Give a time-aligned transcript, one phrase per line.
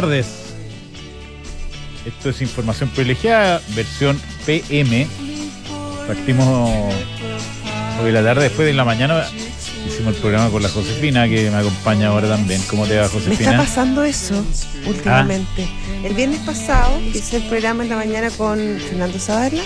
[0.00, 0.26] tardes.
[2.04, 5.06] Esto es información privilegiada, versión PM.
[6.08, 6.92] Partimos
[8.02, 9.24] hoy la tarde, después de la mañana
[9.86, 12.60] hicimos el programa con la Josefina, que me acompaña ahora también.
[12.68, 13.36] ¿Cómo te va, Josefina?
[13.36, 14.44] Me está pasando eso
[14.86, 15.68] últimamente.
[15.68, 16.06] Ah.
[16.06, 19.62] El viernes pasado hice el programa en la mañana con Fernando Zavala.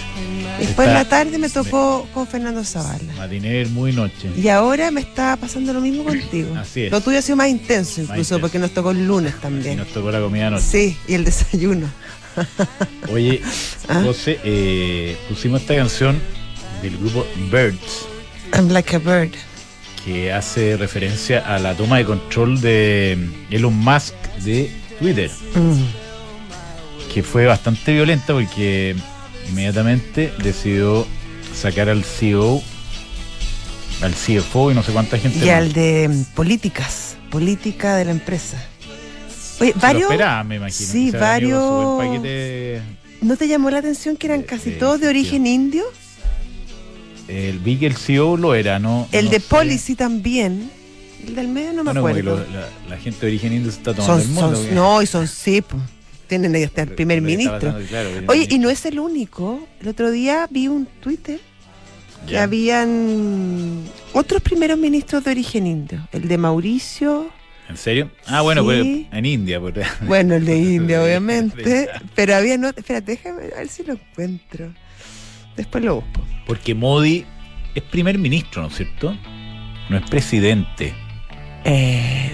[0.58, 3.12] Después en la tarde me tocó con Fernando Zavala.
[3.16, 4.30] Matiner, muy noche.
[4.36, 6.54] Y ahora me está pasando lo mismo contigo.
[6.56, 6.90] Así es.
[6.90, 9.74] Lo tuyo ha sido más intenso incluso, porque nos tocó el lunes también.
[9.74, 10.64] Y nos tocó la comida noche.
[10.64, 11.88] Sí, y el desayuno.
[13.12, 13.40] Oye,
[13.88, 14.02] ¿Ah?
[14.04, 16.20] José, eh, pusimos esta canción
[16.82, 18.06] del grupo Birds.
[18.54, 19.32] I'm like a bird.
[20.04, 23.18] Que hace referencia a la toma de control de
[23.50, 25.30] Elon Musk de Twitter.
[25.54, 27.12] Mm.
[27.12, 28.96] Que fue bastante violenta porque
[29.48, 31.06] inmediatamente decidió
[31.54, 32.62] sacar al CEO,
[34.02, 35.44] al CFO y no sé cuánta gente.
[35.44, 38.56] Y al de mm, políticas, política de la empresa.
[39.60, 40.10] Oye, varios.
[40.46, 40.90] me imagino.
[40.90, 41.62] Sí, varios.
[43.20, 45.84] ¿No te llamó la atención que eran casi todos de origen indio?
[47.28, 49.06] El Big, el CEO lo era, ¿no?
[49.12, 50.70] El de Policy también.
[51.26, 52.44] El del medio no me acuerdo.
[52.88, 54.66] la, gente de origen indio se está tomando el mundo.
[54.72, 55.62] no, y son sí,
[56.26, 57.74] tienen ahí hasta el primer ministro.
[58.28, 59.66] Oye, y no es el único.
[59.80, 61.40] El otro día vi un Twitter
[62.26, 66.06] que habían otros primeros ministros de origen indio.
[66.12, 67.30] El de Mauricio.
[67.68, 68.10] ¿En serio?
[68.26, 69.60] Ah, bueno, pues en India.
[69.60, 69.74] Pues.
[70.02, 71.88] Bueno, el de India, obviamente.
[72.14, 72.68] pero había no.
[72.68, 74.72] Espérate, déjame ver si lo encuentro.
[75.58, 76.24] Después lo busco.
[76.46, 77.26] Porque Modi
[77.74, 79.14] es primer ministro, ¿no es cierto?
[79.88, 80.94] No es presidente.
[81.64, 82.30] Eh.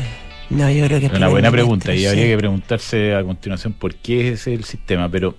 [0.51, 3.95] No, yo creo que es una buena pregunta y habría que preguntarse a continuación por
[3.95, 5.34] qué es el sistema, pero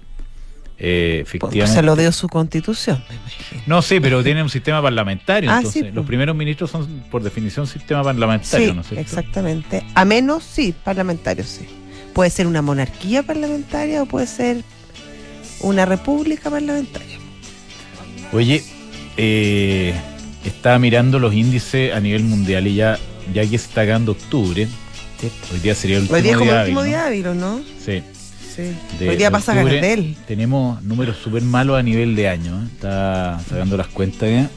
[0.79, 1.73] eh, efectivamente.
[1.73, 3.03] se lo dio su constitución,
[3.67, 5.51] No sé, pero tiene un sistema parlamentario.
[5.51, 8.99] Ah, entonces, los primeros ministros son, por definición, sistema parlamentario, ¿no sé.
[8.99, 9.85] Exactamente.
[9.93, 11.67] A menos, sí, parlamentario, sí.
[12.13, 14.63] Puede ser una monarquía parlamentaria o puede ser
[15.61, 17.19] una república parlamentaria.
[18.35, 18.63] Oye,
[19.17, 19.93] eh,
[20.43, 22.99] estaba mirando los índices a nivel mundial y ya,
[23.33, 24.67] ya que se está ganando octubre,
[25.51, 27.61] Hoy día sería el último Hoy día como el último día hábil, ¿no?
[27.83, 28.03] Sí.
[28.53, 28.75] sí.
[29.07, 30.15] Hoy día pasa Gardel.
[30.27, 32.61] Tenemos números súper malos a nivel de año.
[32.61, 32.67] ¿eh?
[32.73, 34.49] Está sacando las cuentas ya.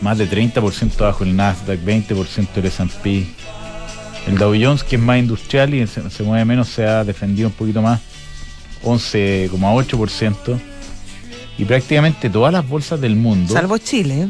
[0.00, 3.26] Más de 30% bajo el Nasdaq, 20% el S&P.
[4.26, 7.54] El Dow Jones, que es más industrial y se, mueve menos, se ha defendido un
[7.54, 8.00] poquito más,
[8.84, 10.58] 11,8%.
[11.58, 13.52] Y prácticamente todas las bolsas del mundo.
[13.52, 14.28] Salvo Chile.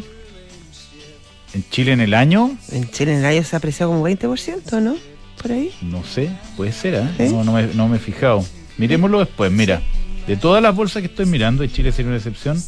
[1.55, 2.57] En Chile en el año.
[2.73, 4.97] En Chile en el año se ha apreciado como 20%, ¿no?
[5.39, 5.73] por ahí?
[5.81, 7.31] No sé, puede ser, ¿eh?
[7.31, 8.45] No, me, he fijado.
[8.77, 9.83] Miremoslo después, mira.
[10.27, 12.63] De todas las bolsas que estoy mirando, de Chile sería una excepción.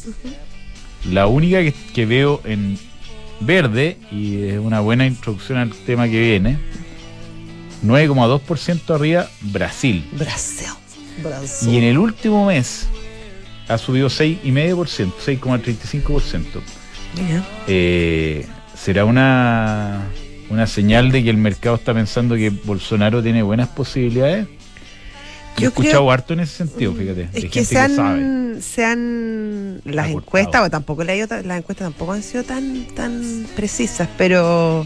[1.09, 1.59] La única
[1.93, 2.77] que, veo en
[3.39, 6.57] verde, y es una buena introducción al tema que viene,
[7.85, 10.07] 9,2% arriba, Brasil.
[10.13, 10.67] Brasil.
[11.21, 11.69] Brasil.
[11.69, 12.87] Y en el último mes
[13.71, 16.43] ha subido 6,5%, 6,35%.
[17.67, 18.45] Eh,
[18.75, 20.07] será una
[20.51, 24.47] una señal de que el mercado está pensando que Bolsonaro tiene buenas posibilidades.
[25.57, 27.29] Yo he escuchado harto en ese sentido, fíjate.
[27.33, 27.77] Es que se
[28.85, 34.85] han, las encuestas, o tampoco las encuestas tampoco han sido tan, tan precisas, pero,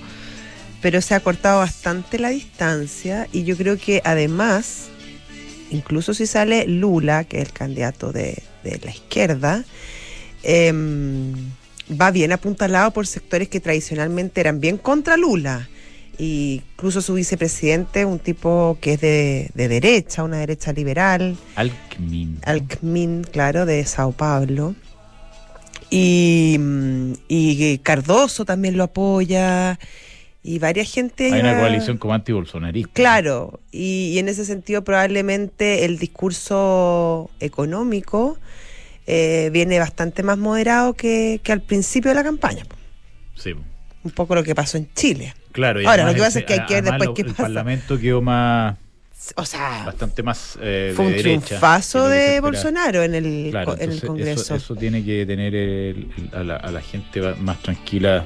[0.81, 4.88] pero se ha cortado bastante la distancia y yo creo que además,
[5.72, 8.41] incluso si sale Lula, que es el candidato de,
[8.72, 9.64] de la izquierda,
[10.44, 10.74] eh,
[11.90, 15.70] va bien apuntalado por sectores que tradicionalmente eran bien contra Lula.
[16.18, 21.35] Y incluso su vicepresidente, un tipo que es de, derecha, una derecha liberal.
[21.56, 22.40] Alckmin.
[22.44, 24.76] Alckmin, claro, de Sao Paulo.
[25.90, 26.58] Y,
[27.28, 29.78] y Cardoso también lo apoya.
[30.47, 31.34] Y varias gente.
[31.34, 32.92] Hay una coalición como anti-bolsonarista.
[32.94, 38.38] Claro, y, y en ese sentido probablemente el discurso económico
[39.08, 42.64] eh, viene bastante más moderado que, al principio de la campaña.
[43.36, 43.53] Sí.
[44.03, 45.34] Un poco lo que pasó en Chile.
[45.52, 47.44] Claro, y Ahora, lo que pasa es que hay que ver después qué el pasa.
[47.44, 48.78] El Parlamento quedó más.
[49.36, 50.58] O sea, bastante más.
[50.62, 54.56] Eh, fue un triunfazo de Bolsonaro en el, en el Congreso.
[54.56, 55.96] Eso, tiene que tener
[56.34, 58.26] a, la, gente más tranquila.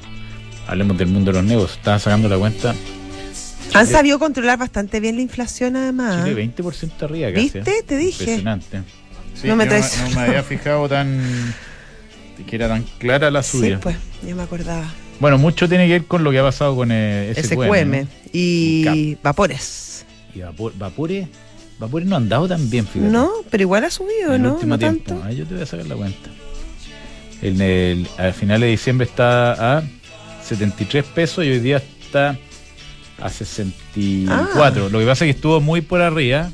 [0.66, 1.78] Hablemos del mundo de los negocios.
[1.78, 2.74] Estaban sacando la cuenta.
[3.74, 6.24] Han sabido controlar bastante bien la inflación, además.
[6.24, 7.42] Chile 20% arriba, casi.
[7.42, 7.60] ¿Viste?
[7.60, 7.82] ¿eh?
[7.86, 8.22] Te dije.
[8.22, 8.82] Impresionante
[9.44, 9.64] no, me
[10.20, 11.54] había fijado tan
[12.46, 13.76] que era tan clara la subida.
[13.76, 13.96] Sí, pues,
[14.26, 14.86] yo me acordaba.
[15.18, 19.16] Bueno, mucho tiene que ver con lo que ha pasado con el eh, SQM, y
[19.22, 20.06] Vapores.
[20.34, 21.28] Y Vapores,
[21.78, 23.10] Vapores no han dado tan bien, fíjate.
[23.12, 24.54] No, pero igual ha subido, en ¿no?
[24.54, 25.20] último tiempo.
[25.30, 26.30] yo te voy a sacar la cuenta.
[27.42, 29.82] En el, al final de diciembre está a
[30.50, 32.36] 73 pesos y hoy día está
[33.20, 34.86] a 64.
[34.86, 34.88] Ah.
[34.90, 36.50] Lo que pasa es que estuvo muy por arriba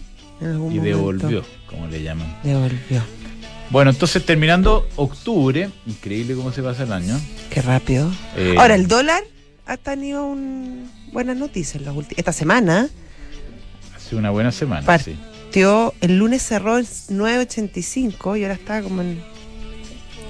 [0.70, 2.26] y devolvió, como le llaman.
[2.42, 3.02] Devolvió.
[3.70, 7.18] Bueno, entonces terminando octubre, increíble cómo se pasa el año.
[7.48, 8.12] Qué rápido.
[8.36, 9.22] Eh, Ahora, el dólar
[9.64, 10.90] ha tenido un...
[11.12, 11.82] buenas noticias
[12.16, 12.90] esta semana.
[13.96, 19.22] Hace una buena semana, Partió, el lunes cerró en 9.85 y ahora está como en...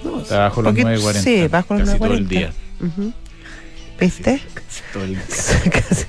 [0.04, 1.12] No, está bajo los 9.40.
[1.14, 1.98] Sí, bajo los 9.40.
[1.98, 2.52] todo el día.
[4.00, 4.40] ¿Viste?
[5.72, 6.04] Casi.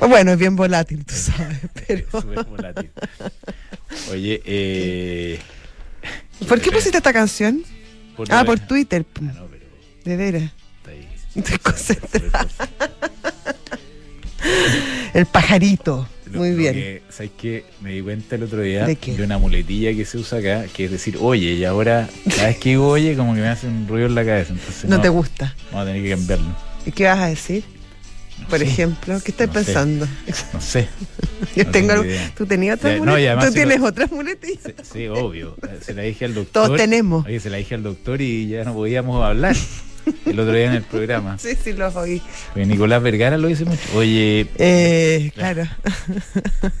[0.00, 2.06] Bueno, es bien volátil, tú sabes, pero...
[2.06, 2.90] Es volátil.
[4.10, 5.38] Oye, eh...
[6.48, 7.62] ¿Por qué pusiste esta canción?
[8.30, 9.06] ah, por Twitter.
[9.16, 9.64] Ah, no, pero...
[10.04, 10.50] De veras.
[11.34, 12.46] Estoy concentrada.
[15.14, 16.08] El pajarito.
[16.32, 17.00] Muy bien.
[17.08, 17.64] ¿Sabes qué?
[17.80, 20.90] Me di cuenta el otro día ¿De, una muletilla que se usa acá, que es
[20.90, 24.06] decir, oye, y ahora cada vez que digo oye, como que me hace un ruido
[24.06, 24.52] en la cabeza.
[24.52, 25.54] Entonces, no, te gusta.
[25.70, 26.73] Vamos a tener que cambiarlo.
[26.86, 27.64] ¿Y qué vas a decir?
[28.50, 30.06] Por ejemplo, ¿qué estás pensando?
[30.52, 30.88] No sé.
[31.56, 31.94] Yo tengo,
[32.36, 33.46] ¿Tú tenías otras muletillas?
[33.46, 34.72] ¿Tú tienes otras muletillas?
[34.92, 35.56] Sí, obvio.
[35.80, 36.66] Se la dije al doctor.
[36.66, 37.24] Todos tenemos.
[37.26, 39.56] Oye, se la dije al doctor y ya no podíamos hablar.
[40.26, 41.38] El otro día en el programa.
[41.44, 42.20] Sí, sí, lo oí.
[42.54, 43.82] Nicolás Vergara lo dice mucho.
[43.94, 44.46] Oye.
[44.58, 45.64] Eh, claro.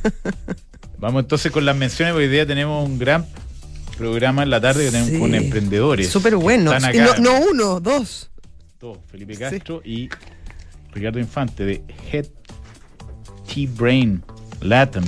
[0.98, 2.14] Vamos entonces con las menciones.
[2.14, 3.26] Hoy día tenemos un gran
[3.96, 6.08] programa en la tarde que tenemos con emprendedores.
[6.08, 6.72] Súper bueno.
[6.78, 8.30] No, no, uno, dos.
[8.84, 8.98] Dos.
[9.06, 10.10] Felipe Castro y
[10.92, 11.82] Ricardo Infante de
[12.12, 12.26] Head
[13.48, 14.22] T-Brain
[14.60, 15.04] Latam.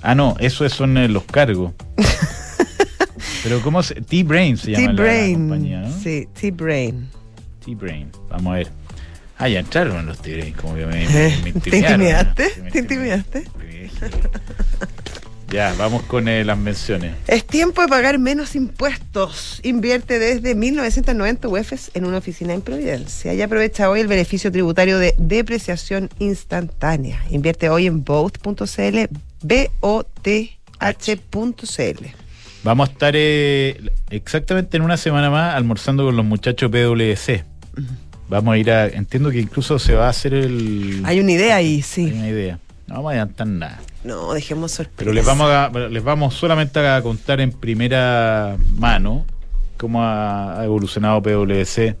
[0.00, 1.72] Ah, no, eso son eh, los cargos.
[3.42, 5.92] Pero ¿cómo se T-Brain se llama la compañía, ¿no?
[5.92, 7.08] Sí, T-Brain.
[7.64, 8.12] T-Brain.
[8.28, 8.68] Vamos a ver.
[9.38, 11.04] Ah, ya entraron los T-Brain, como que me,
[11.42, 12.48] me, ¿Te intimidaste?
[12.70, 13.44] ¿Te intimidaste?
[15.50, 17.14] Ya, vamos con eh, las menciones.
[17.26, 19.60] Es tiempo de pagar menos impuestos.
[19.64, 25.00] Invierte desde 1990 UEFs en una oficina en Providencia y aprovecha hoy el beneficio tributario
[25.00, 27.24] de depreciación instantánea.
[27.30, 28.98] Invierte hoy en both.cl,
[29.42, 30.60] B-O-T-H.cl.
[32.62, 37.44] Vamos a estar eh, exactamente en una semana más almorzando con los muchachos PwC.
[38.28, 38.86] Vamos a ir a.
[38.86, 41.02] Entiendo que incluso se va a hacer el.
[41.04, 42.04] Hay una idea ahí, sí.
[42.04, 42.60] Hay una idea.
[42.86, 43.80] No vamos a adelantar nada.
[44.04, 44.96] No, dejemos sorpresa.
[44.96, 49.26] Pero les vamos, a, les vamos solamente a contar en primera mano
[49.76, 51.96] cómo ha, evolucionado PwC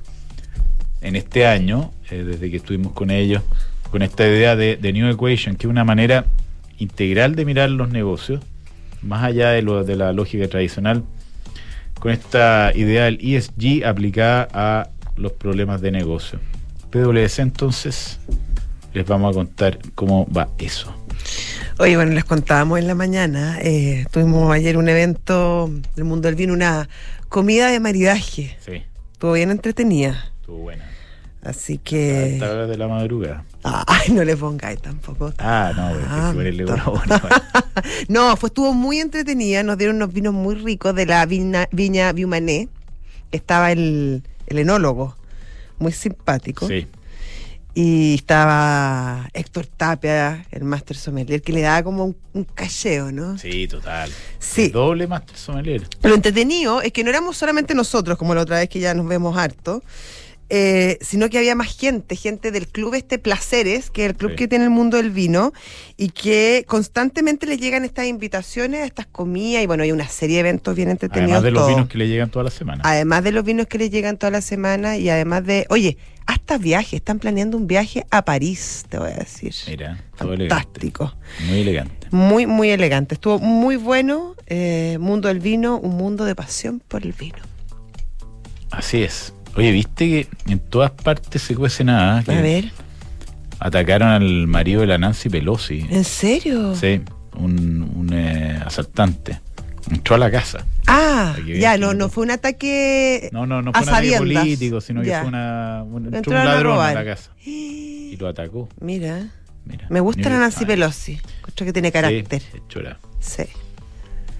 [1.02, 3.42] en este año, eh, desde que estuvimos con ellos,
[3.90, 6.26] con esta idea de, New Equation, que es una manera
[6.78, 8.40] integral de mirar los negocios,
[9.02, 11.04] más allá de, lo, de la lógica tradicional,
[11.98, 16.38] con esta idea del ESG aplicada a los problemas de negocio.
[16.90, 18.18] PwC entonces
[18.94, 20.94] les vamos a contar cómo va eso.
[21.78, 26.34] Oye, bueno, les contábamos en la mañana, eh, tuvimos ayer un evento del mundo del
[26.34, 26.88] vino, una
[27.28, 28.56] comida de maridaje.
[28.60, 28.82] Sí.
[29.12, 30.30] Estuvo bien entretenida.
[30.40, 30.84] Estuvo buena.
[31.42, 32.34] Así que.
[32.34, 33.44] Hasta de la madrugada.
[33.62, 35.32] Ay, no le pongáis tampoco.
[35.38, 36.52] Ah, no, porque
[38.08, 39.62] No, fue, estuvo muy entretenida.
[39.62, 42.68] Nos dieron unos vinos muy ricos de la viña, viña Biumané.
[43.32, 45.16] Estaba el, el enólogo,
[45.78, 46.68] muy simpático.
[46.68, 46.86] Sí
[47.82, 53.38] y estaba Héctor Tapia, el Master Sommelier, que le daba como un, cacheo, ¿no?
[53.38, 54.10] Sí, total.
[54.38, 54.68] Sí.
[54.68, 55.88] doble Master Sommelier.
[56.02, 59.08] Lo entretenido es que no éramos solamente nosotros, como la otra vez que ya nos
[59.08, 59.82] vemos harto,
[60.50, 64.34] eh, sino que había más gente, gente del club este Placeres, que es el club
[64.34, 65.54] que tiene el mundo del vino,
[65.96, 70.40] y que constantemente le llegan estas invitaciones estas comidas, y bueno, hay una serie de
[70.40, 71.38] eventos bien entretenidos.
[71.38, 72.82] Además de los vinos que le llegan toda la semana.
[72.84, 75.96] Además de los vinos que le llegan toda la semana, y además de, oye,
[76.30, 79.52] hasta viajes, están planeando un viaje a París, te voy a decir.
[79.66, 81.12] Mira, fantástico.
[81.48, 82.06] Muy elegante.
[82.12, 83.14] Muy, muy elegante.
[83.14, 84.36] Estuvo muy bueno.
[84.46, 87.38] Eh, mundo del vino, un mundo de pasión por el vino.
[88.70, 89.34] Así es.
[89.56, 92.18] Oye, ¿viste que en todas partes se cuece nada?
[92.18, 92.70] a ver.
[93.58, 95.84] Atacaron al marido de la Nancy Pelosi.
[95.90, 96.76] ¿En serio?
[96.76, 97.00] Sí,
[97.36, 99.40] un, eh, asaltante.
[99.90, 100.64] Entró a la casa.
[100.90, 103.30] Ah, ya, no, no fue un ataque.
[103.32, 106.80] No, no, no fue un ataque político, sino que fue una, un, entró un ladrón
[106.80, 107.30] a, la casa.
[107.44, 108.68] Y lo atacó.
[108.80, 109.28] Mira.
[109.64, 111.20] Mira Me gusta la Nancy Pelosi.
[111.54, 112.42] Creo que tiene carácter.
[112.42, 112.98] Sí, chula.
[113.20, 113.44] Sí.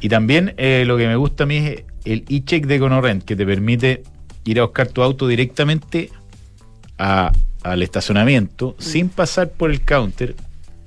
[0.00, 3.37] Y también eh, lo que me gusta a mí es el e-check de Conorrent, que
[3.37, 4.02] te permite
[4.45, 6.11] ir a buscar tu auto directamente
[6.97, 8.83] al estacionamiento mm.
[8.83, 10.35] sin pasar por el counter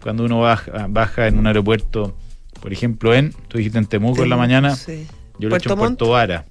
[0.01, 2.15] cuando uno baja, baja en un aeropuerto,
[2.61, 4.77] por ejemplo, en, tú dijiste en Temuco en la mañana,
[5.39, 6.45] yo lo he hecho en Puerto Vara.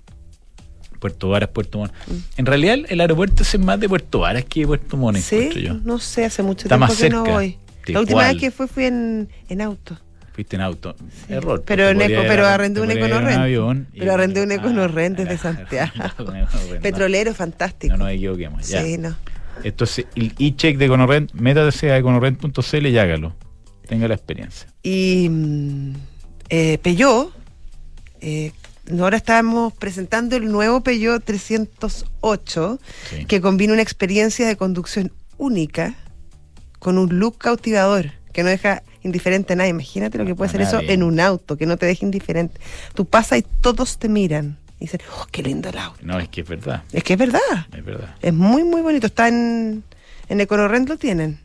[0.98, 1.92] Puerto Varas, Puerto Montt.
[2.36, 5.18] En realidad el aeropuerto es más de Puerto Varas que de Puerto Montt.
[5.18, 5.50] Sí,
[5.82, 7.58] no sé, hace mucho tiempo que no voy.
[7.86, 9.98] La última vez que fui fui en, en auto.
[10.32, 10.96] Fuiste en auto.
[11.28, 11.62] Error.
[11.66, 13.88] Pero, en eco, pero arrendé un Econorrent.
[13.98, 15.92] Pero arrendé un Econorrent desde Santiago.
[16.82, 17.96] Petrolero fantástico.
[17.96, 18.66] No nos equivoquemos.
[18.68, 18.82] Ya.
[18.82, 19.14] Sí, no.
[19.62, 21.32] Esto es el e-check de Econorrent.
[21.34, 23.34] Métase a econorrent.cl y hágalo.
[23.86, 24.68] Tenga la experiencia.
[24.82, 25.92] Y mm,
[26.48, 27.32] eh, Peugeot,
[28.20, 28.52] eh,
[28.98, 32.80] ahora estamos presentando el nuevo Peugeot 308,
[33.28, 35.94] que combina una experiencia de conducción única
[36.78, 39.70] con un look cautivador que no deja indiferente a nadie.
[39.70, 42.60] Imagínate lo que puede ser eso en un auto, que no te deje indiferente.
[42.94, 44.58] Tú pasas y todos te miran.
[44.78, 46.00] Y dicen, oh, qué lindo el auto.
[46.02, 46.82] No, es que es verdad.
[46.92, 47.40] Es que es verdad.
[47.72, 48.16] Es verdad.
[48.20, 49.06] Es muy, muy bonito.
[49.06, 49.84] Está en,
[50.28, 51.38] en EconoRent, lo tienen.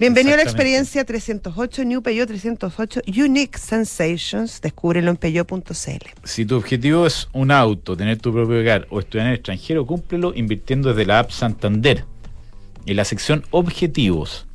[0.00, 4.60] Bienvenido a la experiencia 308 New Peugeot 308 Unique Sensations.
[4.60, 6.08] Descúbrelo en peugeot.cl.
[6.24, 9.86] Si tu objetivo es un auto, tener tu propio hogar o estudiar en el extranjero,
[9.86, 12.04] cúmplelo invirtiendo desde la app Santander.
[12.86, 14.46] En la sección Objetivos.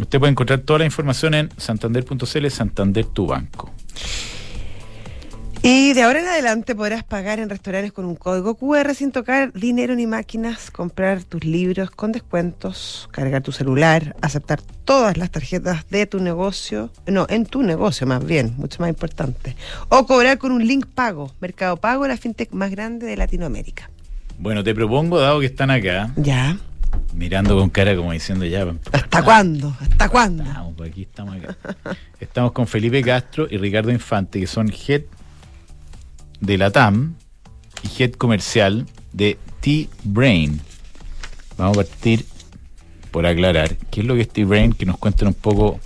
[0.00, 3.72] Usted puede encontrar toda la información en santander.cl, Santander tu banco.
[5.62, 9.52] Y de ahora en adelante podrás pagar en restaurantes con un código QR sin tocar
[9.52, 15.88] dinero ni máquinas, comprar tus libros con descuentos, cargar tu celular, aceptar todas las tarjetas
[15.90, 19.56] de tu negocio, no, en tu negocio más bien, mucho más importante,
[19.88, 23.90] o cobrar con un link pago, Mercado Pago, la fintech más grande de Latinoamérica.
[24.38, 26.56] Bueno, te propongo, dado que están acá, ya
[27.14, 28.66] mirando con cara como diciendo ya.
[28.92, 29.76] ¿Hasta cuándo?
[29.80, 30.44] ¿Hasta cuándo?
[30.44, 31.56] Estamos, pues aquí estamos acá.
[32.20, 35.02] Estamos con Felipe Castro y Ricardo Infante, que son head
[36.40, 37.14] de la TAM
[37.82, 40.60] y head comercial de T-Brain.
[41.56, 42.24] Vamos a partir
[43.10, 45.80] por aclarar qué es lo que es T-Brain, que nos cuenten un poco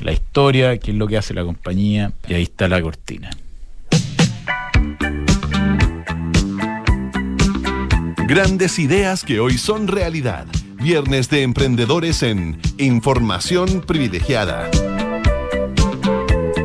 [0.00, 3.30] la historia, qué es lo que hace la compañía, y ahí está la cortina.
[8.26, 10.46] Grandes ideas que hoy son realidad.
[10.82, 14.70] Viernes de emprendedores en Información Privilegiada.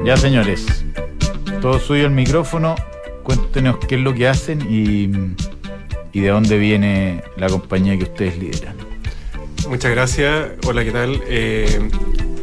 [0.05, 0.65] Ya señores,
[1.62, 2.75] todo suyo el micrófono
[3.29, 5.05] cuéntenos qué es lo que hacen y,
[6.19, 8.75] de dónde viene la compañía que ustedes lideran.
[9.69, 10.48] Muchas gracias.
[10.65, 11.21] Hola, ¿qué tal?
[11.27, 11.89] Eh,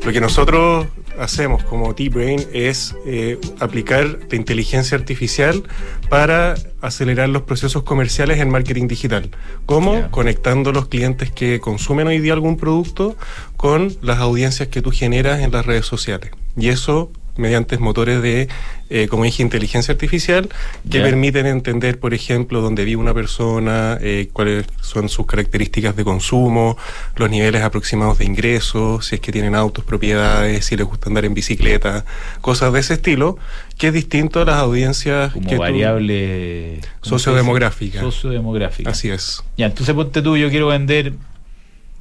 [0.04, 0.86] lo que nosotros
[1.18, 5.64] hacemos como T-Brain es eh, aplicar la inteligencia artificial
[6.08, 9.30] para acelerar los procesos comerciales en marketing digital.
[9.66, 10.08] ¿Cómo?
[10.12, 13.16] Conectando los clientes que consumen hoy día algún producto
[13.56, 16.30] con las audiencias que tú generas en las redes sociales.
[16.56, 18.48] Y eso mediante motores de,
[18.90, 20.48] eh, como dije, inteligencia artificial,
[20.90, 26.04] que permiten entender, por ejemplo, dónde vive una persona, eh, cuáles son sus características de
[26.04, 26.76] consumo,
[27.16, 31.24] los niveles aproximados de ingresos, si es que tienen autos, propiedades, si les gusta andar
[31.24, 32.04] en bicicleta,
[32.40, 33.38] cosas de ese estilo,
[33.78, 35.32] que es distinto a las audiencias.
[35.32, 38.00] Como variable sociodemográfica.
[38.00, 38.90] Sociodemográfica.
[38.90, 39.42] Así es.
[39.56, 41.14] Ya, entonces ponte tú, yo quiero vender,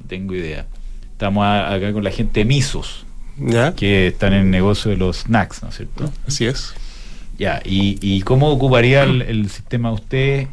[0.08, 0.66] tengo idea.
[1.12, 3.05] Estamos acá con la gente de Misos
[3.76, 6.10] que están en el negocio de los snacks, ¿no es cierto?
[6.26, 6.74] Así es.
[7.38, 10.46] Ya, ¿y, cómo ocuparía el, sistema usted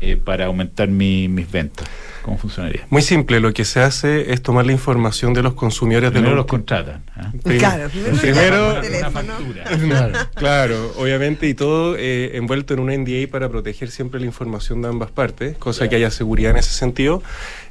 [0.00, 1.88] eh, para aumentar mis ventas?
[2.22, 2.86] ¿Cómo funcionaría?
[2.90, 6.36] Muy simple, lo que se hace es tomar la información de los consumidores primero de
[6.36, 7.02] los contratan.
[7.16, 7.32] ¿ah?
[7.42, 8.80] Claro, primero,
[9.80, 14.80] claro, claro, obviamente y todo eh, envuelto en un NDA para proteger siempre la información
[14.82, 17.24] de ambas partes, cosa que haya seguridad en ese sentido.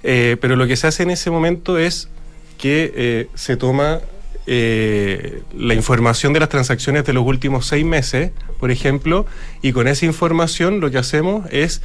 [0.04, 2.10] Eh, pero lo que se hace en ese momento es
[2.58, 4.02] que se toma
[4.48, 9.26] eh, la información de las transacciones de los últimos seis meses, por ejemplo,
[9.62, 11.82] y con esa información lo que hacemos es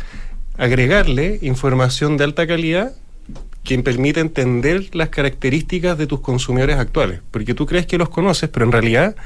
[0.57, 2.93] agregarle información de alta calidad
[3.63, 8.49] que permite entender las características de tus consumidores actuales, porque tú crees que los conoces,
[8.49, 9.17] pero en realidad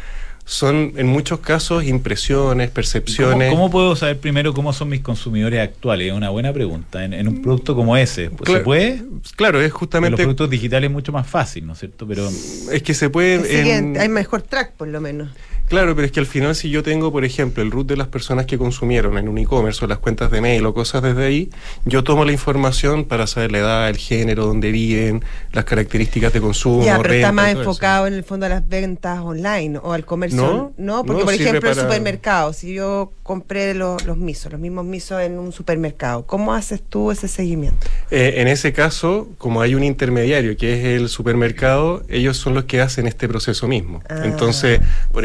[0.44, 3.50] son en muchos casos impresiones, percepciones.
[3.50, 6.08] ¿Cómo, puedo saber primero cómo son mis consumidores actuales?
[6.08, 7.04] Es una buena pregunta.
[7.04, 9.02] En, un producto como ese, ¿se puede?
[9.36, 10.12] Claro, es justamente.
[10.12, 12.06] los productos digitales es mucho más fácil, ¿no es cierto?
[12.06, 13.98] Pero es que se puede.
[13.98, 15.30] Hay mejor track, por lo menos.
[15.70, 18.08] Claro, pero es que al final si yo tengo, por ejemplo, el root de las
[18.08, 21.50] personas que consumieron en un e-commerce o las cuentas de mail o cosas desde ahí,
[21.84, 25.22] yo tomo la información para saber la edad, el género, dónde viven,
[25.52, 26.84] las características de consumo.
[26.84, 30.72] Ya, pero está más enfocado en el fondo a las ventas online o al comercio.
[30.76, 35.22] No, porque por ejemplo el supermercado, si yo compré los, los misos, los mismos misos
[35.22, 37.86] en un supermercado, ¿cómo haces tú ese seguimiento?
[38.10, 42.64] Eh, en ese caso, como hay un intermediario que es el supermercado, ellos son los
[42.64, 44.02] que hacen este proceso mismo.
[44.08, 44.22] Ah.
[44.24, 44.80] Entonces,
[45.12, 45.24] por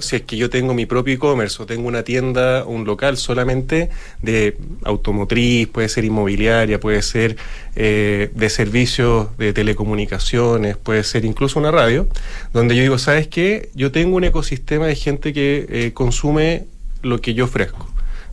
[0.00, 3.90] si es que yo tengo mi propio e-commerce o tengo una tienda, un local solamente
[4.20, 7.36] de automotriz, puede ser inmobiliaria, puede ser
[7.76, 12.06] eh, de servicios de telecomunicaciones, puede ser incluso una radio,
[12.52, 13.70] donde yo digo, ¿sabes qué?
[13.74, 16.66] Yo tengo un ecosistema de gente que eh, consume
[17.02, 17.88] lo que yo ofrezco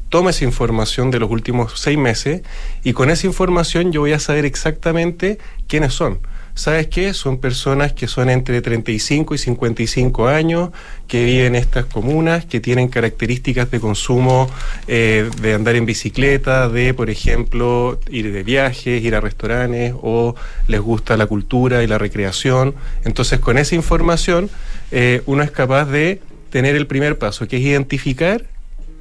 [0.10, 2.42] toma esa información de los últimos seis meses
[2.84, 6.20] y con esa información yo voy a saber exactamente quiénes son.
[6.60, 7.14] ¿Sabes qué?
[7.14, 10.72] Son personas que son entre 35 y 55 años,
[11.08, 14.50] que viven en estas comunas, que tienen características de consumo
[14.88, 20.36] eh, de andar en bicicleta, de, por ejemplo, ir de viajes, ir a restaurantes, o
[20.68, 22.76] les gusta la cultura y la recreación.
[23.06, 24.50] Entonces, con esa información,
[24.92, 28.44] eh, uno es capaz de tener el primer paso, que es identificar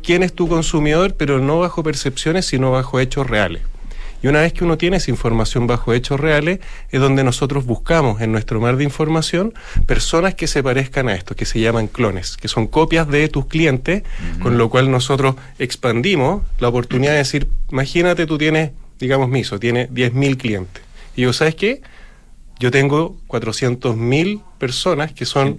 [0.03, 3.63] quién es tu consumidor, pero no bajo percepciones, sino bajo hechos reales.
[4.23, 6.61] Y una vez que uno tiene esa información bajo hechos reales,
[6.91, 9.55] es donde nosotros buscamos en nuestro mar de información
[9.87, 13.47] personas que se parezcan a esto, que se llaman clones, que son copias de tus
[13.47, 14.03] clientes,
[14.43, 19.89] con lo cual nosotros expandimos la oportunidad de decir, imagínate tú tienes, digamos Miso, tiene
[19.91, 20.83] 10.000 clientes.
[21.15, 21.83] Y yo, ¿sabes qué?
[22.59, 25.57] Yo tengo 400.000 personas que son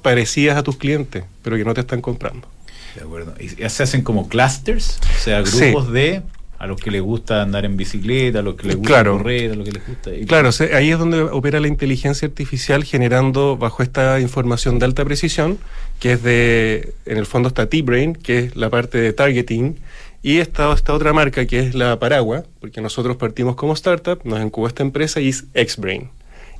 [0.00, 2.48] parecidas a tus clientes, pero que no te están comprando.
[2.94, 3.34] De acuerdo.
[3.38, 4.98] ¿Y se hacen como clusters?
[5.16, 6.22] O sea, grupos de
[6.62, 9.54] a los que les gusta andar en bicicleta, a los que les gusta correr, a
[9.56, 10.10] los que les gusta...
[10.28, 15.58] Claro, ahí es donde opera la inteligencia artificial generando bajo esta información de alta precisión,
[15.98, 19.80] que es de, en el fondo está T-Brain, que es la parte de targeting,
[20.22, 24.40] y está esta otra marca que es la Paragua, porque nosotros partimos como startup, nos
[24.40, 26.10] incubó esta empresa y es Xbrain.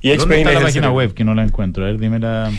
[0.01, 1.85] Y ¿Dónde está la página web que no la encuentro?
[1.85, 2.51] A ver, dime la...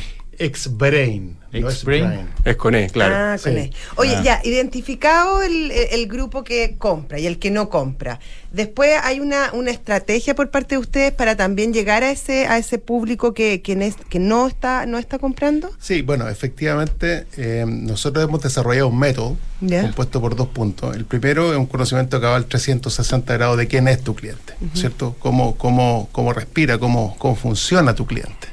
[0.43, 1.37] X-Brain.
[1.53, 2.27] X-Brain.
[2.43, 3.15] es con E, claro.
[3.15, 3.71] Ah, con E.
[3.95, 4.23] Oye, ah.
[4.23, 8.19] ya, identificado el, el, grupo que compra y el que no compra.
[8.51, 12.57] Después hay una, una estrategia por parte de ustedes para también llegar a ese, a
[12.57, 15.71] ese público que, que, que no, está, no está comprando.
[15.79, 20.95] Sí, bueno, efectivamente, eh, nosotros hemos desarrollado un método compuesto por dos puntos.
[20.95, 24.55] El primero es un conocimiento que va al 360 grados de quién es tu cliente,
[24.73, 25.15] ¿cierto?
[25.19, 28.52] Cómo, cómo, cómo respira, cómo, cómo funciona tu cliente.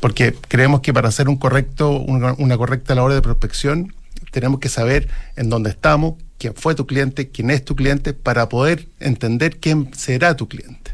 [0.00, 3.94] Porque creemos que para hacer una, correcta labor de prospección,
[4.30, 8.48] tenemos que saber en dónde estamos, quién fue tu cliente, quién es tu cliente, para
[8.48, 10.92] poder entender quién será tu cliente.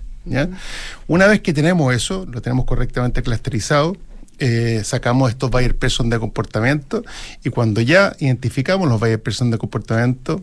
[1.06, 3.96] Una vez que tenemos eso, lo tenemos correctamente clusterizado,
[4.38, 7.04] eh, sacamos estos buyer person de comportamiento
[7.44, 10.42] y cuando ya identificamos los buyer person de comportamiento,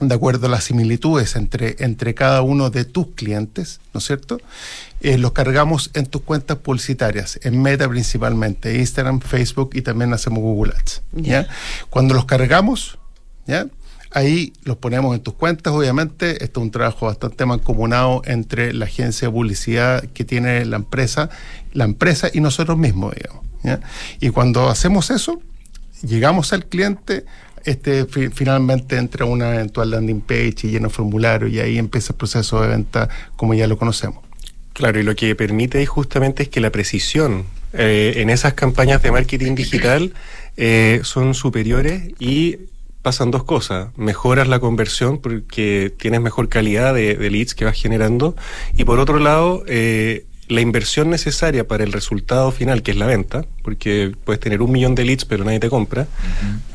[0.00, 4.38] de acuerdo a las similitudes entre, entre cada uno de tus clientes, ¿no es cierto?
[5.00, 10.40] Eh, los cargamos en tus cuentas publicitarias, en Meta principalmente, Instagram, Facebook y también hacemos
[10.40, 11.02] Google Ads.
[11.12, 11.48] ¿ya?
[11.88, 12.98] Cuando los cargamos,
[13.46, 13.66] ¿ya?
[14.10, 16.42] ahí los ponemos en tus cuentas, obviamente.
[16.44, 21.30] Esto es un trabajo bastante mancomunado entre la agencia de publicidad que tiene la empresa,
[21.72, 23.44] la empresa y nosotros mismos, digamos.
[23.62, 23.80] ¿ya?
[24.20, 25.40] Y cuando hacemos eso,
[26.02, 27.24] llegamos al cliente,
[27.66, 32.62] este finalmente entra una eventual landing page y llena formulario y ahí empieza el proceso
[32.62, 34.24] de venta como ya lo conocemos.
[34.72, 39.10] Claro, y lo que permite justamente es que la precisión eh, en esas campañas de
[39.10, 40.12] marketing digital
[40.56, 42.58] eh, son superiores y
[43.02, 43.88] pasan dos cosas.
[43.96, 48.36] Mejoras la conversión porque tienes mejor calidad de, leads que vas generando
[48.76, 53.06] y por otro lado eh, la inversión necesaria para el resultado final, que es la
[53.06, 56.06] venta, porque puedes tener un millón de leads pero nadie te compra,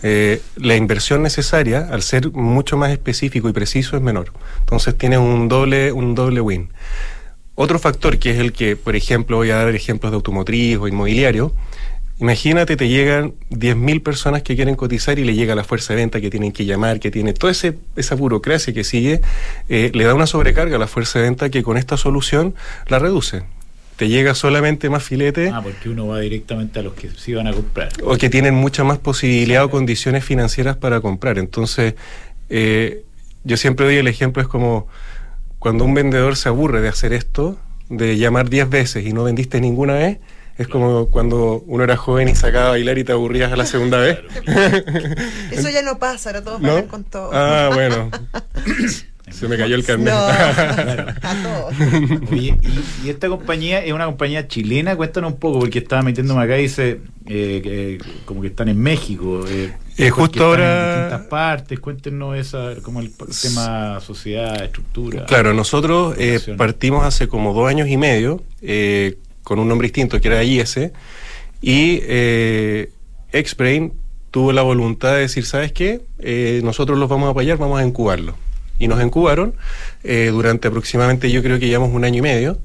[0.04, 4.34] eh, la inversión necesaria, al ser mucho más específico y preciso, es menor.
[4.60, 6.70] Entonces tienes un doble, un doble win.
[7.56, 10.88] Otro factor que es el que, por ejemplo, voy a dar ejemplos de automotriz o
[10.88, 11.54] inmobiliario,
[12.22, 16.22] Imagínate, te llegan 10.000 personas que quieren cotizar y le llega la fuerza de venta
[16.22, 19.22] que tienen que llamar, que tiene toda esa burocracia que sigue,
[19.70, 22.54] eh, le da una sobrecarga a la fuerza de venta que con esta solución
[22.86, 23.42] la reduce
[24.02, 25.52] te llega solamente más filete.
[25.54, 27.90] Ah, porque uno va directamente a los que sí van a comprar.
[28.04, 31.38] O que tienen mucha más posibilidad o condiciones financieras para comprar.
[31.38, 31.94] Entonces,
[32.50, 33.04] eh,
[33.44, 34.88] yo siempre doy el ejemplo, es como
[35.60, 37.60] cuando un vendedor se aburre de hacer esto,
[37.90, 40.18] de llamar 10 veces y no vendiste ninguna vez,
[40.58, 43.68] es como cuando uno era joven y sacaba a bailar y te aburrías a la
[43.68, 44.18] segunda vez.
[45.52, 46.88] Eso ya no pasa, ahora todos ¿No?
[46.88, 47.30] con todo.
[47.34, 48.10] Ah, bueno.
[49.32, 50.14] Se me cayó el carnet.
[52.32, 56.64] y, esta compañía es una compañía chilena, cuéntanos un poco, porque estaba metiéndome acá y
[56.64, 59.46] dice eh, como que están en México.
[59.48, 60.84] Eh, eh justo ahora.
[60.84, 65.26] En distintas partes, cuéntenos esa, como el tema sociedad, estructura.
[65.26, 70.20] Claro, nosotros eh, partimos hace como dos años y medio eh, con un nombre distinto
[70.20, 70.78] que era IS
[71.62, 72.92] y eh,
[73.34, 73.94] Xbrain
[74.32, 76.02] tuvo la voluntad de decir, ¿sabes qué?
[76.64, 78.36] nosotros los vamos a apoyar, vamos a incubarlo
[78.82, 79.54] y nos incubaron
[80.04, 82.58] eh, durante aproximadamente yo creo que llevamos un año y medio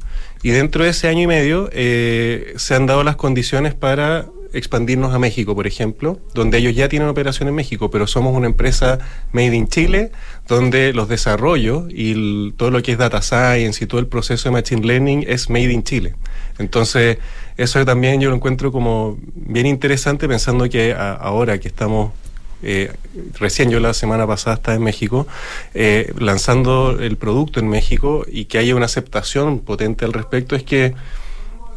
[0.42, 5.14] y dentro de ese año y medio eh, se han dado las condiciones para expandirnos
[5.14, 8.98] a México, por ejemplo, donde ellos ya tienen operación en México, pero somos una empresa
[9.32, 10.12] made in Chile,
[10.48, 14.52] donde los desarrollos y todo lo que es data science y todo el proceso de
[14.52, 16.14] machine learning es made in Chile.
[16.58, 17.18] Entonces,
[17.58, 22.12] eso también yo lo encuentro como bien interesante pensando que ahora que estamos
[22.62, 22.92] eh,
[23.38, 25.26] recién yo la semana pasada estaba en México,
[25.74, 30.62] eh, lanzando el producto en México y que haya una aceptación potente al respecto, es
[30.62, 30.94] que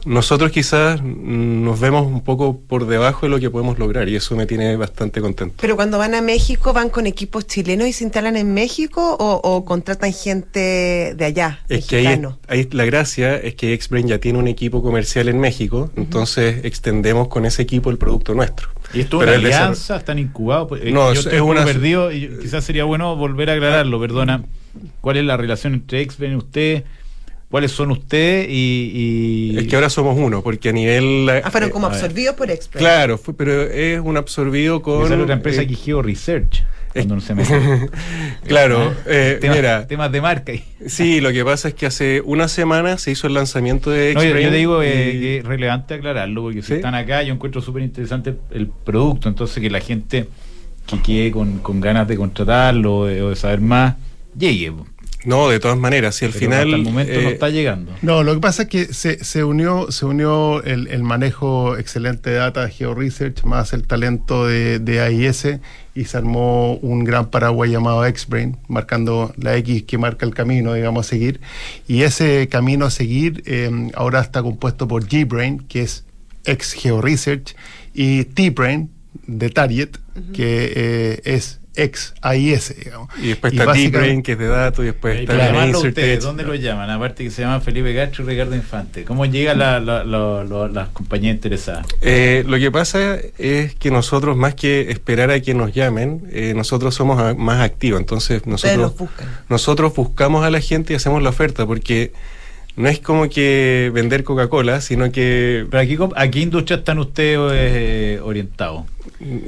[0.06, 4.36] nosotros quizás nos vemos un poco por debajo de lo que podemos lograr y eso
[4.36, 5.56] me tiene bastante contento.
[5.60, 9.66] Pero cuando van a México, ¿van con equipos chilenos y se instalan en México o,
[9.66, 11.60] contratan gente de allá?
[11.70, 12.08] Es que
[12.48, 17.28] ahí, la gracia es que Xbrain ya tiene un equipo comercial en México, entonces extendemos
[17.28, 18.70] con ese equipo el producto nuestro.
[18.94, 19.98] ¿Y esto es alianza?
[19.98, 20.68] ¿Están incubados?
[20.68, 21.64] Pues, eh, no, yo es una...
[21.64, 24.44] perdido y quizás sería bueno volver a aclararlo, perdona.
[25.02, 26.84] ¿Cuál es la relación entre Expen y usted?
[27.50, 28.48] ¿Cuáles son ustedes?
[28.50, 31.28] Y, Es que ahora somos uno, porque a nivel...
[31.44, 32.80] Ah, fueron como absorbidos por Expen.
[32.80, 35.06] Claro, pero es un absorbido con...
[35.06, 35.76] Esa es otra empresa que
[36.94, 37.92] Geo Research
[38.48, 39.88] claro, eh, mira.
[39.88, 40.54] Temas de marca.
[40.88, 44.24] sí, lo que pasa es que hace una semana se hizo el lanzamiento de no,
[44.24, 47.84] yo, te digo eh, que es relevante aclararlo, porque si están acá, yo encuentro súper
[47.84, 50.28] interesante el producto, entonces que la gente
[50.88, 53.96] que quede con, ganas de contratarlo o de saber más,
[54.38, 54.74] llegue.
[55.26, 56.62] No, de todas maneras, si al final.
[56.62, 57.94] Hasta el momento no eh, está llegando.
[58.02, 62.38] No, lo que pasa es que se, se unió, se unió el, manejo excelente de
[62.38, 65.60] data de GeoResearch más el talento de, de AIS
[65.94, 70.74] y se armó un gran paraguas llamado X-Brain, marcando la X que marca el camino,
[70.74, 71.42] digamos, a seguir.
[71.88, 76.06] Y ese camino a seguir eh, ahora está compuesto por G-Brain, que es
[76.46, 77.56] ex GeoResearch,
[77.94, 78.90] y T-Brain,
[79.28, 79.90] de Target,
[80.34, 83.10] que eh, es ex AIS, digamos.
[83.22, 86.90] Y después está Deep que es de datos, y después está ustedes, ¿Dónde lo llaman?
[86.90, 89.04] Aparte que se llama Felipe Gacho y Ricardo Infante.
[89.06, 91.86] ¿Cómo llega la, la, las compañías interesadas?
[92.02, 96.54] Eh, lo que pasa es que nosotros, más que esperar a que nos llamen, eh,
[96.56, 98.00] nosotros somos más activos.
[98.00, 98.94] Entonces, nosotros,
[99.48, 102.12] nosotros buscamos a la gente y hacemos la oferta, porque
[102.76, 105.66] no es como que vender Coca-Cola, sino que...
[105.70, 108.84] ¿Pero aquí, a qué industria están ustedes eh, orientados?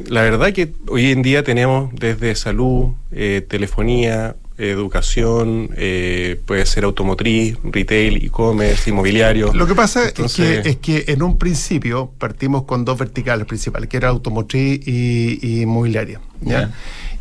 [0.08, 6.84] La verdad que hoy en día tenemos desde salud, eh, telefonía, educación, eh, puede ser
[6.84, 9.54] automotriz, retail, e-commerce, inmobiliario.
[9.54, 13.90] Lo que pasa es, que, es que en un principio partimos con dos verticales principales,
[13.90, 16.20] que era automotriz y, inmobiliaria.
[16.42, 16.72] ¿ya?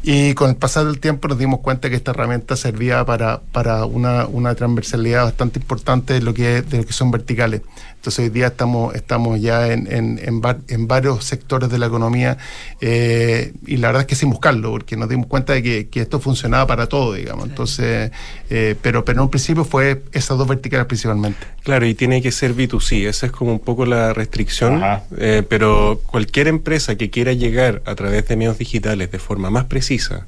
[0.03, 3.85] Y con el pasar del tiempo nos dimos cuenta que esta herramienta servía para, para
[3.85, 7.61] una, una transversalidad bastante importante de lo que, de lo que son verticales.
[8.01, 12.39] Entonces hoy día estamos, estamos ya en, en, en, varios sectores de la economía
[12.81, 16.01] eh, y la verdad es que sin buscarlo, porque nos dimos cuenta de que, que
[16.01, 17.47] esto funcionaba para todo, digamos.
[17.47, 18.11] Entonces,
[18.49, 21.47] eh, pero, pero en un principio fue esas dos verticales principalmente.
[21.63, 24.83] Claro, y tiene que ser B2C, esa es como un poco la restricción,
[25.19, 29.65] eh, pero cualquier empresa que quiera llegar a través de medios digitales de forma más
[29.65, 30.27] precisa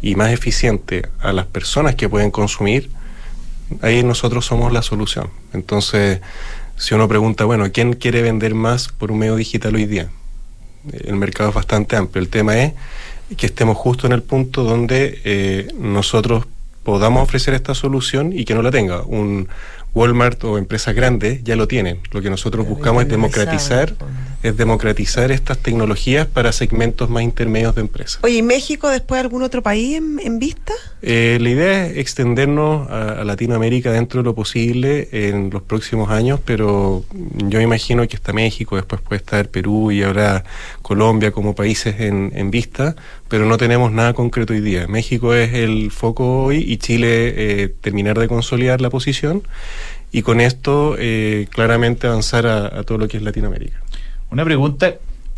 [0.00, 2.90] y más eficiente a las personas que pueden consumir,
[3.80, 5.30] ahí nosotros somos la solución.
[5.52, 6.20] Entonces,
[6.76, 10.10] si uno pregunta, bueno, ¿quién quiere vender más por un medio digital hoy día?
[10.92, 12.22] El mercado es bastante amplio.
[12.22, 12.72] El tema es
[13.36, 16.46] que estemos justo en el punto donde eh, nosotros
[16.82, 19.02] podamos ofrecer esta solución y que no la tenga.
[19.02, 19.48] Un,
[19.94, 22.00] Walmart o empresas grandes ya lo tienen.
[22.12, 23.94] Lo que nosotros buscamos es democratizar,
[24.42, 28.18] es democratizar estas tecnologías para segmentos más intermedios de empresas.
[28.22, 30.72] Oye, ¿y México después algún otro país en, vista?
[31.02, 36.40] Eh, la idea es extendernos a, Latinoamérica dentro de lo posible en los próximos años,
[36.44, 37.04] pero
[37.48, 40.44] yo imagino que está México, después puede estar Perú y ahora
[40.80, 42.96] Colombia como países en, en vista,
[43.28, 44.86] pero no tenemos nada concreto hoy día.
[44.88, 49.42] México es el foco hoy y Chile eh, terminar de consolidar la posición
[50.12, 53.82] y con esto eh, claramente avanzar a, todo lo que es Latinoamérica.
[54.30, 54.94] Una pregunta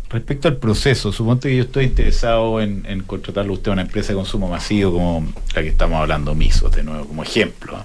[0.09, 1.11] respecto al proceso.
[1.13, 4.91] Suponte que yo estoy interesado en, en contratarlo usted a una empresa de consumo masivo
[4.91, 7.83] como la que estamos hablando, Misos, de nuevo, como ejemplo.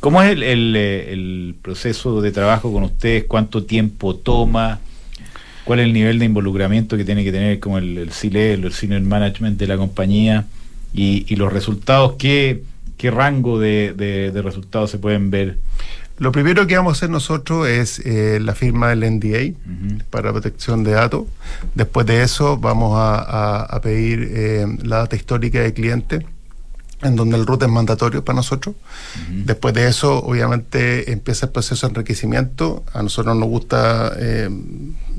[0.00, 0.42] ¿Cómo es el,
[0.76, 3.24] el, proceso de trabajo con ustedes?
[3.24, 4.80] ¿Cuánto tiempo toma?
[5.64, 8.72] ¿Cuál es el nivel de involucramiento que tiene que tener como el, el CILE, el
[8.72, 10.44] Senior Management de la compañía?
[10.94, 12.62] Y, y los resultados, ¿qué,
[12.96, 15.58] qué rango de, de, resultados se pueden ver?
[16.18, 19.54] Lo primero que vamos a hacer nosotros es eh, la firma del NDA
[20.08, 21.24] para protección de datos.
[21.74, 26.24] Después de eso vamos a, pedir eh, la data histórica del cliente
[27.02, 28.74] en donde el root es mandatorio para nosotros.
[29.44, 32.84] Después de eso, obviamente, empieza el proceso de enriquecimiento.
[32.94, 34.48] A nosotros nos gusta eh,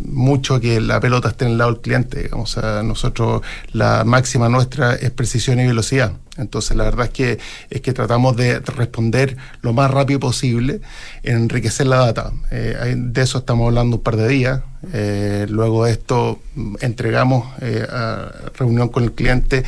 [0.04, 2.24] mucho que la pelota esté en el lado del cliente.
[2.24, 2.58] Digamos.
[2.58, 3.42] a nosotros
[3.74, 6.14] la máxima nuestra es precisión y velocidad.
[6.38, 10.82] Entonces, la verdad es que, es que tratamos de responder lo más rápido posible,
[11.24, 12.32] en enriquecer la data.
[12.52, 14.62] Eh, de eso estamos hablando un par de días.
[14.94, 16.40] Eh, luego de esto,
[16.80, 17.48] entregamos
[17.90, 19.64] a reunión con el cliente,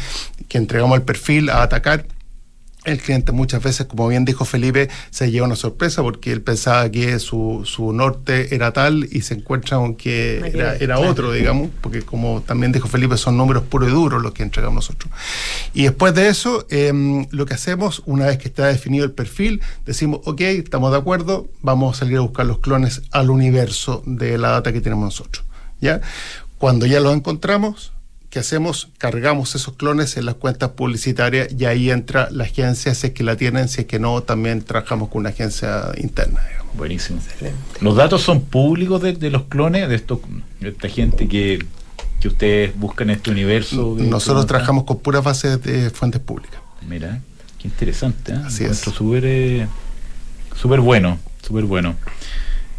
[0.48, 2.06] que entregamos el perfil a atacar
[2.92, 6.90] el cliente muchas veces, como bien dijo Felipe, se lleva una sorpresa porque él pensaba
[6.90, 12.02] que su, su norte era tal y se encuentra con que era, otro, digamos, porque
[12.02, 15.12] como también dijo Felipe, son números puros y duros los que entregamos nosotros.
[15.74, 19.62] Y después de eso, em, lo que hacemos, una vez que está definido el perfil,
[19.86, 24.38] decimos, ok, estamos de acuerdo, vamos a salir a buscar los clones al universo de
[24.38, 25.46] la data que tenemos nosotros.
[25.82, 26.02] ¿ya?
[26.58, 27.94] Cuando ya los encontramos,
[28.30, 28.90] ¿qué hacemos?
[28.98, 33.24] Cargamos esos clones en las cuentas publicitarias y ahí entra la agencia, si es que
[33.24, 36.42] la tienen, si es que no, también trabajamos con una agencia interna.
[36.76, 37.20] Buenísimo.
[37.82, 40.22] ¿Los datos son públicos de, los clones, de, esto,
[40.62, 41.60] esta gente que
[42.20, 43.96] que ustedes buscan este universo.
[43.98, 46.60] Nosotros trabajamos con puras bases de fuentes públicas.
[46.88, 47.22] Mira,
[47.58, 48.34] qué interesante.
[48.34, 48.42] ¿eh?
[48.46, 48.80] Así es.
[48.80, 49.68] Súper eh,
[50.56, 51.96] súper bueno, súper bueno.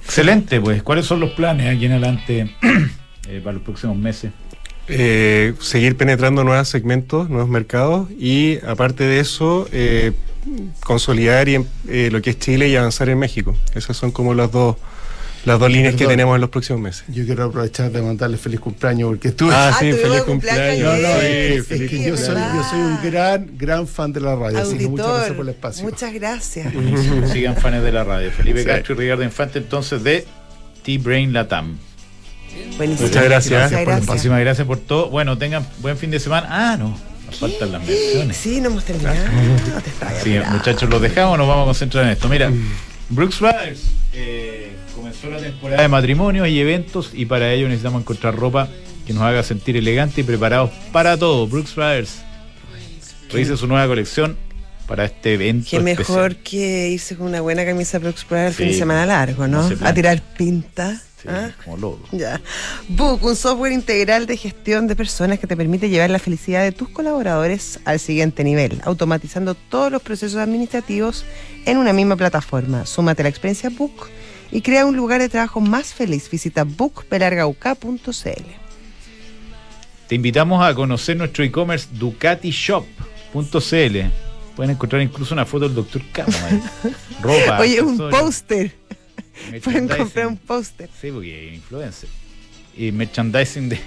[0.04, 0.82] Excelente, pues.
[0.82, 2.54] ¿Cuáles son los planes aquí en adelante
[3.28, 4.32] eh, para los próximos meses?
[4.90, 10.12] Eh, seguir penetrando nuevos segmentos, nuevos mercados y aparte de eso, eh,
[10.84, 11.64] consolidar y,
[12.10, 13.56] lo que es Chile y avanzar en México.
[13.74, 14.76] Esas son como las dos
[15.44, 17.04] las dos líneas que tenemos en los próximos meses.
[17.08, 19.54] Yo quiero aprovechar de mandarle feliz cumpleaños porque estuve.
[19.54, 20.84] Ah, sí, feliz cumpleaños.
[20.84, 24.58] No, no, sí, yo, soy, yo soy un gran, gran fan de la radio.
[24.58, 25.84] Auditor, así que muchas gracias por el espacio.
[25.84, 26.72] Muchas gracias.
[27.32, 28.30] Sigan fanes de la radio.
[28.30, 30.26] Felipe Castro y Ricardo Infante, entonces de
[30.82, 31.78] T-Brain Latam.
[32.76, 33.08] Buenísimo.
[33.08, 33.70] Muchas gracias.
[33.70, 34.06] gracias.
[34.06, 35.10] Muchísimas gracias por todo.
[35.10, 36.46] Bueno, tengan buen fin de semana.
[36.50, 36.96] Ah, no.
[37.26, 38.36] Nos faltan las menciones.
[38.36, 39.16] Sí, no hemos terminado.
[40.22, 41.38] sí, muchachos, los dejamos.
[41.38, 42.28] Nos vamos a concentrar en esto.
[42.28, 42.50] Mira,
[43.08, 43.82] Brooks Brothers.
[44.12, 48.68] Eh, comenzó la temporada de matrimonios y eventos y para ello necesitamos encontrar ropa
[49.06, 51.46] que nos haga sentir elegantes y preparados para todo.
[51.46, 52.18] Brooks Brothers
[53.30, 54.36] revise su nueva colección
[54.86, 55.68] para este evento.
[55.70, 59.46] Qué mejor que irse con una buena camisa Brooks Brothers el fin de semana largo,
[59.46, 59.70] ¿no?
[59.82, 61.00] a tirar pinta.
[61.28, 61.50] ¿Ah?
[61.64, 61.98] como.
[62.12, 62.40] Ya.
[62.88, 66.72] Book, un software integral de gestión de personas que te permite llevar la felicidad de
[66.72, 71.24] tus colaboradores al siguiente nivel, automatizando todos los procesos administrativos
[71.66, 72.86] en una misma plataforma.
[72.86, 74.08] Súmate a la experiencia Book
[74.50, 76.28] y crea un lugar de trabajo más feliz.
[76.30, 78.10] Visita bookpelargauk.cl.
[80.08, 83.96] Te invitamos a conocer nuestro e-commerce ducatishop.cl.
[84.56, 86.32] Pueden encontrar incluso una foto del doctor Camo
[87.22, 87.60] Ropa.
[87.60, 88.79] Oye, un póster.
[89.64, 90.88] Pueden comprar un póster.
[91.00, 92.08] Sí, porque influencer.
[92.76, 93.80] Y merchandising de,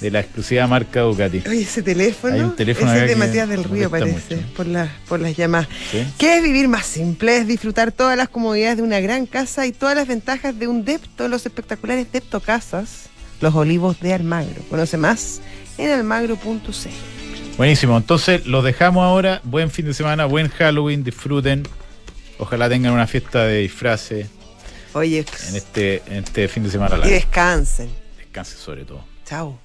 [0.00, 1.42] de la exclusiva marca Ducati.
[1.48, 2.34] Oye, ese teléfono.
[2.34, 5.68] Hay un teléfono ese es de Matías del Río, parece, por, la, por las llamadas.
[6.18, 7.38] ¿Qué es vivir más simple?
[7.38, 10.84] Es disfrutar todas las comodidades de una gran casa y todas las ventajas de un
[10.84, 13.08] Depto, los espectaculares Depto Casas,
[13.40, 14.62] los olivos de Almagro.
[14.68, 15.40] Conoce más
[15.78, 16.90] en almagro.c.
[17.56, 19.40] Buenísimo, entonces los dejamos ahora.
[19.44, 21.62] Buen fin de semana, buen Halloween, disfruten.
[22.38, 24.26] Ojalá tengan una fiesta de disfraces.
[24.96, 26.98] Oye, en este, en este fin de semana.
[27.06, 27.90] Y descansen.
[28.16, 29.04] Descansen sobre todo.
[29.26, 29.58] Chao.